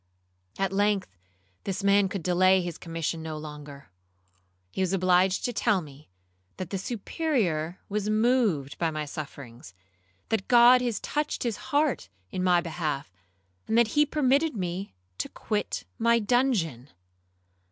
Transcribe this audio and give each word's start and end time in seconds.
At 0.57 0.73
length 0.73 1.15
this 1.63 1.83
man 1.83 2.09
could 2.09 2.23
delay 2.23 2.59
his 2.63 2.79
commission 2.79 3.21
no 3.21 3.37
longer. 3.37 3.91
He 4.71 4.81
was 4.81 4.93
obliged 4.93 5.45
to 5.45 5.53
tell 5.53 5.79
me 5.79 6.09
that 6.57 6.71
the 6.71 6.79
Superior 6.79 7.79
was 7.87 8.09
moved 8.09 8.79
by 8.79 8.89
my 8.89 9.05
sufferings, 9.05 9.75
that 10.29 10.47
God 10.47 10.81
had 10.81 10.95
touched 11.03 11.43
his 11.43 11.57
heart 11.69 12.09
in 12.31 12.43
my 12.43 12.61
behalf, 12.61 13.13
and 13.67 13.77
that 13.77 13.89
he 13.89 14.03
permitted 14.07 14.55
me 14.55 14.95
to 15.19 15.29
quit 15.29 15.85
my 15.99 16.17
dungeon. 16.17 16.89